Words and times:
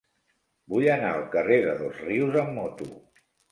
Vull 0.73 0.87
anar 0.93 1.11
al 1.17 1.27
carrer 1.35 1.59
de 1.67 1.77
Dosrius 1.83 2.41
amb 2.47 2.59
moto. 2.59 2.91